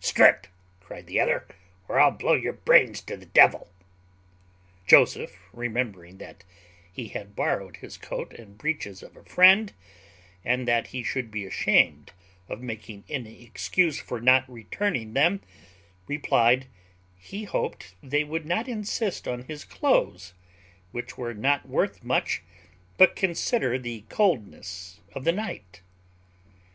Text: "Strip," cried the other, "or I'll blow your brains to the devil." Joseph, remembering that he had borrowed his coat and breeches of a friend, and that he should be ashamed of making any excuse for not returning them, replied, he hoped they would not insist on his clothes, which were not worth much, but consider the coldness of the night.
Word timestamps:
"Strip," 0.00 0.46
cried 0.80 1.06
the 1.06 1.18
other, 1.18 1.46
"or 1.88 1.98
I'll 1.98 2.10
blow 2.10 2.34
your 2.34 2.52
brains 2.52 3.00
to 3.04 3.16
the 3.16 3.24
devil." 3.24 3.70
Joseph, 4.86 5.38
remembering 5.50 6.18
that 6.18 6.44
he 6.92 7.08
had 7.08 7.34
borrowed 7.34 7.76
his 7.76 7.96
coat 7.96 8.34
and 8.34 8.58
breeches 8.58 9.02
of 9.02 9.16
a 9.16 9.24
friend, 9.24 9.72
and 10.44 10.68
that 10.68 10.88
he 10.88 11.02
should 11.02 11.30
be 11.30 11.46
ashamed 11.46 12.12
of 12.50 12.60
making 12.60 13.04
any 13.08 13.42
excuse 13.44 13.98
for 13.98 14.20
not 14.20 14.44
returning 14.46 15.14
them, 15.14 15.40
replied, 16.06 16.66
he 17.16 17.44
hoped 17.44 17.94
they 18.02 18.24
would 18.24 18.44
not 18.44 18.68
insist 18.68 19.26
on 19.26 19.44
his 19.44 19.64
clothes, 19.64 20.34
which 20.92 21.16
were 21.16 21.32
not 21.32 21.66
worth 21.66 22.04
much, 22.04 22.42
but 22.98 23.16
consider 23.16 23.78
the 23.78 24.02
coldness 24.10 25.00
of 25.14 25.24
the 25.24 25.32
night. 25.32 25.80